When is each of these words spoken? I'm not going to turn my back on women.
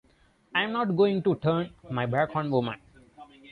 I'm 0.55 0.71
not 0.71 0.97
going 0.97 1.21
to 1.21 1.35
turn 1.35 1.73
my 1.91 2.07
back 2.07 2.35
on 2.35 2.49
women. 2.49 2.79